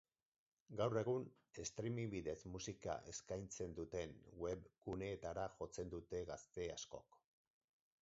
Gaur 0.77 0.95
egun, 1.01 1.27
streaming 1.71 2.09
bidez 2.15 2.35
musika 2.55 2.97
eskaintzen 3.13 3.77
duten 3.83 4.19
webguneetara 4.47 5.49
jotzen 5.63 5.97
dute 5.97 6.27
gazte 6.35 6.71
askok. 6.81 7.25